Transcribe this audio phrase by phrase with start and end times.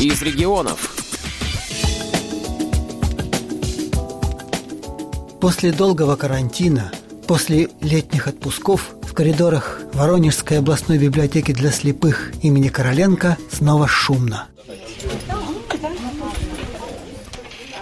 [0.00, 0.94] из регионов.
[5.40, 6.92] После долгого карантина,
[7.26, 14.46] после летних отпусков, в коридорах Воронежской областной библиотеки для слепых имени Короленко снова шумно.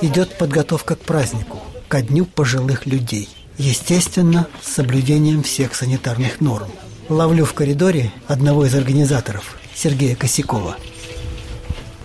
[0.00, 3.28] Идет подготовка к празднику, ко дню пожилых людей.
[3.58, 6.70] Естественно, с соблюдением всех санитарных норм.
[7.10, 10.76] Ловлю в коридоре одного из организаторов, Сергея Косякова.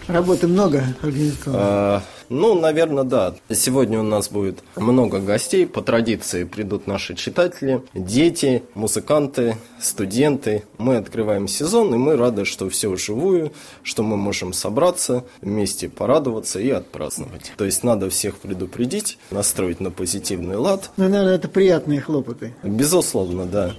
[0.08, 1.60] Работы много организационной?
[1.62, 3.36] А, ну, наверное, да.
[3.50, 5.66] Сегодня у нас будет много гостей.
[5.66, 10.64] По традиции придут наши читатели, дети, музыканты, студенты.
[10.78, 16.60] Мы открываем сезон, и мы рады, что все вживую, что мы можем собраться, вместе порадоваться
[16.60, 17.54] и отпраздновать.
[17.56, 20.92] То есть надо всех предупредить, настроить на позитивный лад.
[20.98, 22.54] Ну, наверное, это приятные хлопоты.
[22.64, 23.74] Безусловно, да.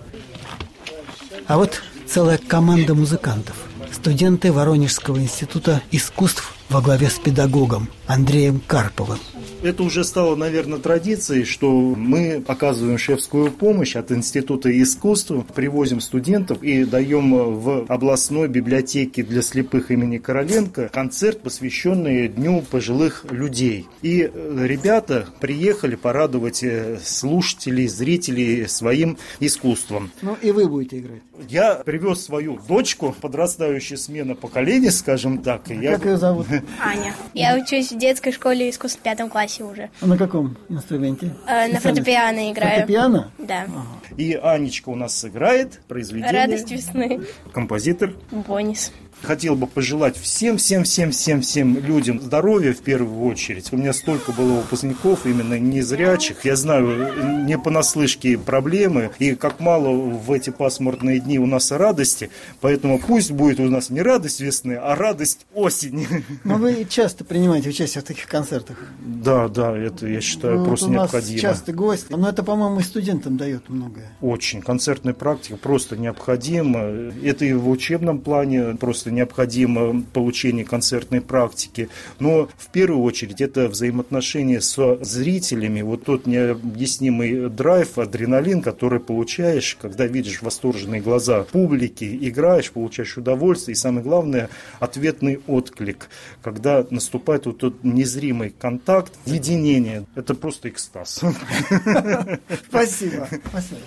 [1.46, 3.56] А вот целая команда музыкантов–
[4.04, 9.18] студенты Воронежского института искусств во главе с педагогом Андреем Карповым.
[9.64, 16.62] Это уже стало, наверное, традицией, что мы оказываем шефскую помощь от Института искусств, привозим студентов
[16.62, 23.86] и даем в областной библиотеке для слепых имени Короленко концерт, посвященный Дню пожилых людей.
[24.02, 30.10] И э, ребята приехали порадовать э, слушателей, зрителей своим искусством.
[30.20, 31.22] Ну и вы будете играть.
[31.48, 35.62] Я привез свою дочку, подрастающая смена поколений, скажем так.
[35.70, 35.92] А я...
[35.94, 36.48] Как ее зовут?
[36.82, 37.14] Аня.
[37.32, 39.90] Я учусь в детской школе искусств в пятом классе уже.
[40.00, 41.34] А на каком инструменте?
[41.46, 42.80] Э, на фортепиано играю.
[42.80, 43.30] Фортепиано?
[43.38, 43.62] Да.
[43.62, 44.14] Ага.
[44.16, 46.32] И Анечка у нас сыграет произведение.
[46.32, 47.22] Радость весны.
[47.52, 48.14] Композитор.
[48.30, 48.92] Бонис
[49.24, 53.72] хотел бы пожелать всем, всем, всем, всем, всем людям здоровья в первую очередь.
[53.72, 56.44] У меня столько было выпускников именно незрячих.
[56.44, 62.30] Я знаю не понаслышке проблемы и как мало в эти пасмурные дни у нас радости.
[62.60, 66.06] Поэтому пусть будет у нас не радость весны, а радость осени.
[66.44, 68.76] Но вы часто принимаете участие в таких концертах?
[69.00, 71.32] Да, да, это я считаю ну, просто вот у необходимо.
[71.34, 74.10] Нас часто гость, но это, по-моему, и студентам дает многое.
[74.20, 74.60] Очень.
[74.60, 76.80] Концертная практика просто необходима.
[77.22, 81.88] Это и в учебном плане просто необходимо получение концертной практики,
[82.18, 89.76] но в первую очередь это взаимоотношения со зрителями, вот тот необъяснимый драйв, адреналин, который получаешь,
[89.80, 94.48] когда видишь восторженные глаза публики, играешь, получаешь удовольствие, и самое главное,
[94.80, 96.08] ответный отклик,
[96.42, 101.20] когда наступает вот тот незримый контакт, единение, это просто экстаз.
[102.68, 103.28] Спасибо.
[103.48, 103.78] Спасибо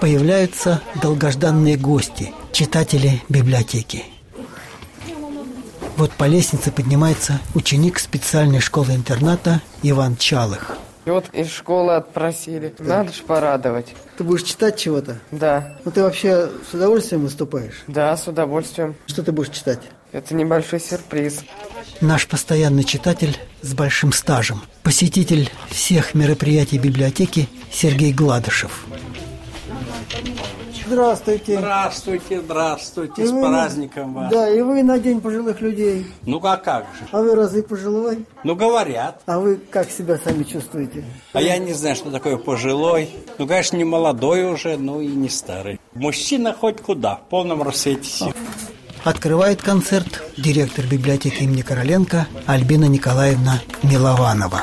[0.00, 4.04] появляются долгожданные гости, читатели библиотеки.
[5.96, 10.76] Вот по лестнице поднимается ученик специальной школы-интерната Иван Чалых.
[11.06, 12.74] И вот из школы отпросили.
[12.78, 13.94] Надо же порадовать.
[14.18, 15.18] Ты будешь читать чего-то?
[15.30, 15.78] Да.
[15.84, 17.84] Ну ты вообще с удовольствием выступаешь?
[17.86, 18.96] Да, с удовольствием.
[19.06, 19.80] Что ты будешь читать?
[20.12, 21.44] Это небольшой сюрприз.
[22.00, 28.84] Наш постоянный читатель с большим стажем, посетитель всех мероприятий библиотеки Сергей Гладышев.
[30.86, 31.58] Здравствуйте.
[31.58, 34.30] Здравствуйте, здравствуйте, и с вы, праздником вас.
[34.30, 36.06] Да, и вы на День пожилых людей.
[36.22, 37.08] Ну а как же?
[37.10, 38.24] А вы разве пожилой?
[38.44, 39.20] Ну говорят.
[39.26, 41.04] А вы как себя сами чувствуете?
[41.32, 43.10] А я не знаю, что такое пожилой.
[43.38, 45.80] Ну, конечно, не молодой уже, но и не старый.
[45.94, 48.32] Мужчина хоть куда, в полном рассвете сил.
[49.02, 54.62] Открывает концерт директор библиотеки имени Короленко Альбина Николаевна Милованова.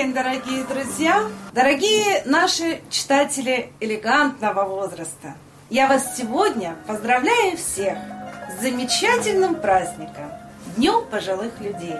[0.00, 5.34] День, дорогие друзья, дорогие наши читатели элегантного возраста.
[5.68, 7.98] Я вас сегодня поздравляю всех
[8.48, 10.32] с замечательным праздником,
[10.74, 11.96] Днем пожилых людей,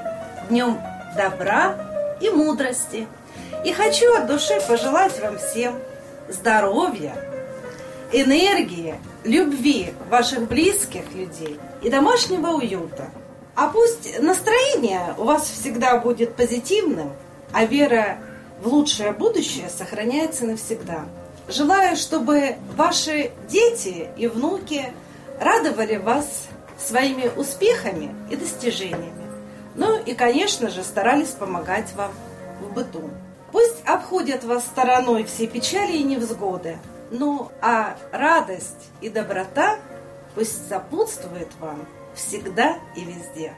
[0.49, 0.81] Днем
[1.15, 1.77] добра
[2.23, 3.07] и мудрости.
[3.67, 5.75] И хочу от души пожелать вам всем
[6.27, 7.15] здоровья,
[8.13, 8.95] энергии,
[9.25, 13.11] любви ваших близких людей и домашнего уюта.
[13.55, 17.13] А пусть настроение у вас всегда будет позитивным,
[17.53, 18.19] а вера
[18.63, 21.07] в лучшее будущее сохраняется навсегда.
[21.49, 24.93] Желаю, чтобы ваши дети и внуки
[25.41, 26.47] радовали вас
[26.79, 29.27] своими успехами и достижениями.
[29.75, 32.13] Ну и, конечно же, старались помогать вам
[32.61, 33.11] в быту.
[33.53, 36.79] Пусть обходят вас стороной все печали и невзгоды,
[37.11, 39.79] ну а радость и доброта
[40.35, 43.53] пусть сопутствует вам всегда и везде.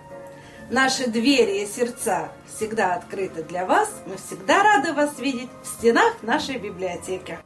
[0.72, 3.90] Наши двери и сердца всегда открыты для вас.
[4.06, 7.38] Мы всегда рады вас видеть в стенах нашей библиотеки.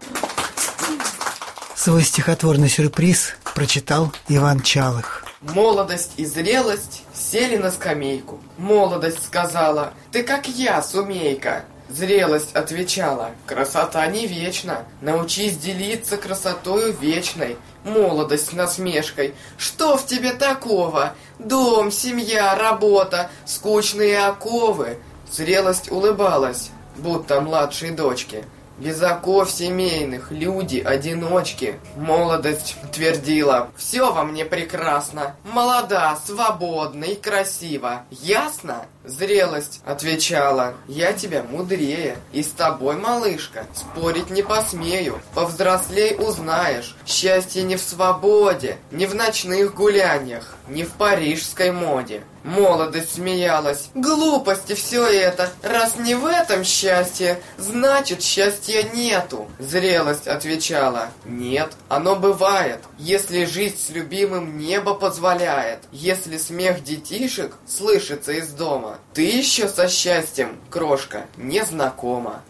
[1.74, 5.24] Свой стихотворный сюрприз прочитал Иван Чалых.
[5.40, 8.38] Молодость и зрелость сели на скамейку.
[8.58, 11.64] Молодость сказала, ты как я, сумейка.
[11.88, 17.56] Зрелость отвечала, красота не вечна, научись делиться красотою вечной.
[17.84, 21.14] Молодость насмешкой, что в тебе такого?
[21.38, 24.98] Дом, семья, работа, скучные оковы.
[25.30, 28.44] Зрелость улыбалась, будто младшей дочке.
[28.78, 31.80] Без оков семейных, люди одиночки.
[31.96, 35.36] Молодость твердила, все во мне прекрасно.
[35.44, 38.02] Молода, свободна и красива.
[38.10, 38.84] Ясно?
[39.06, 42.16] Зрелость отвечала, я тебя мудрее.
[42.32, 45.20] И с тобой, малышка, спорить не посмею.
[45.32, 52.22] Повзрослей узнаешь, счастье не в свободе, не в ночных гуляниях, не в парижской моде.
[52.46, 53.88] Молодость смеялась.
[53.94, 55.50] Глупости все это.
[55.62, 59.48] Раз не в этом счастье, значит счастья нету.
[59.58, 61.08] Зрелость отвечала.
[61.24, 62.78] Нет, оно бывает.
[62.98, 65.80] Если жить с любимым небо позволяет.
[65.90, 68.95] Если смех детишек слышится из дома.
[69.14, 72.42] Ты еще со счастьем, крошка, не знакома.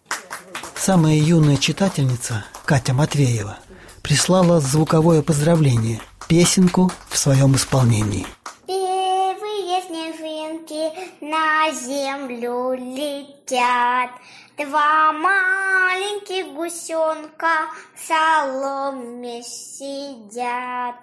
[0.75, 3.59] Самая юная читательница, Катя Матвеева,
[4.03, 8.27] прислала звуковое поздравление, песенку в своем исполнении.
[8.67, 14.11] Первые снежинки на землю летят,
[14.57, 20.95] Два маленьких гусенка в соломе сидят.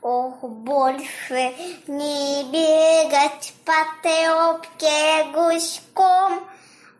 [0.00, 1.52] Ох, больше
[1.86, 6.40] не бегать по тропке гуськом,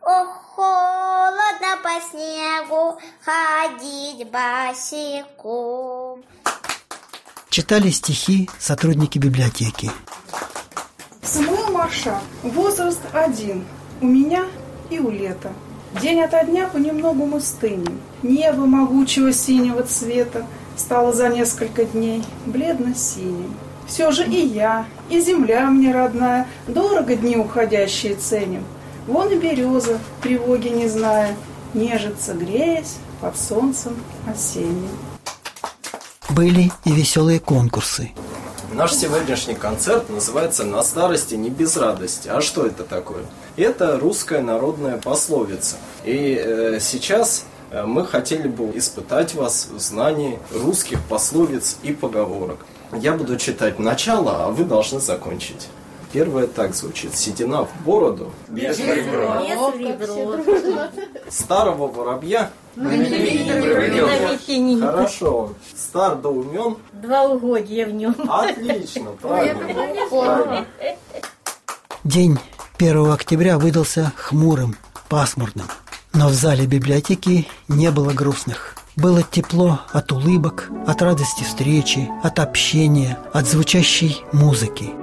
[0.01, 6.23] Ох, холодно по снегу ходить босиком.
[7.49, 9.89] Читали стихи сотрудники библиотеки.
[11.23, 12.19] Самуил Марша.
[12.43, 13.65] Возраст один.
[13.99, 14.45] У меня
[14.91, 15.51] и у лета.
[16.01, 17.99] День ото дня понемногу мы стынем.
[18.23, 20.45] Небо могучего синего цвета
[20.75, 23.53] стало за несколько дней бледно-синим.
[23.85, 28.63] Все же и я, и земля мне родная, дорого дни уходящие ценим.
[29.07, 31.35] Вон и береза, тревоги не зная,
[31.73, 34.89] нежится, греясь под солнцем осенним.
[36.29, 38.11] Были и веселые конкурсы.
[38.73, 42.27] Наш сегодняшний концерт называется «На старости не без радости».
[42.27, 43.23] А что это такое?
[43.55, 45.75] Это русская народная пословица.
[46.03, 52.65] И э, сейчас э, мы хотели бы испытать вас в знании русских пословиц и поговорок.
[52.93, 55.67] Я буду читать начало, а вы должны закончить.
[56.13, 57.15] Первое так звучит.
[57.15, 58.31] Седина в бороду.
[58.47, 59.41] Без ребра.
[61.27, 62.51] Старого воробья.
[64.79, 65.53] Хорошо.
[65.75, 66.77] Стар да умен.
[66.93, 68.15] Два угодья в нем.
[68.29, 70.07] Отлично, правильно.
[70.09, 70.65] правильно.
[72.03, 72.37] День
[72.77, 74.75] 1 октября выдался хмурым,
[75.09, 75.65] пасмурным.
[76.13, 78.75] Но в зале библиотеки не было грустных.
[78.95, 85.02] Было тепло от улыбок, от радости встречи, от общения, от звучащей музыки.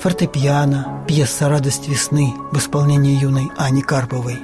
[0.00, 4.38] Фортепиано, пьеса «Радость весны» в исполнении юной Ани Карповой.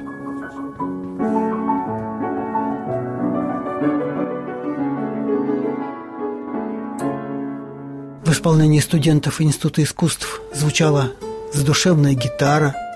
[8.23, 11.13] В исполнении студентов Института искусств звучала
[11.55, 12.75] задушевная гитара–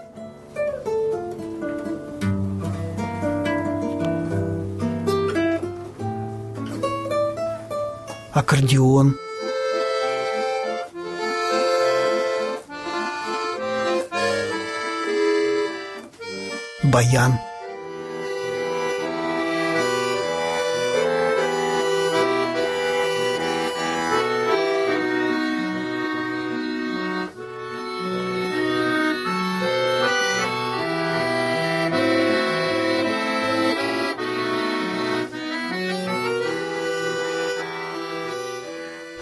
[8.33, 9.17] аккордеон.
[16.91, 17.39] Баян.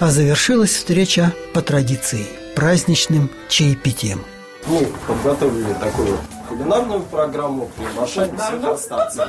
[0.00, 4.24] А завершилась встреча по традиции праздничным чаепитием.
[4.66, 6.18] Мы подготовили такую
[6.48, 9.28] кулинарную программу, приглашаем всех остаться.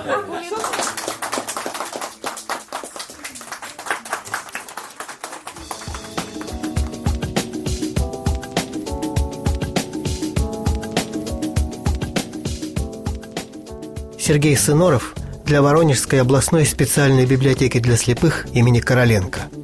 [14.17, 19.41] Сергей Сыноров для Воронежской областной специальной библиотеки для слепых имени Короленко–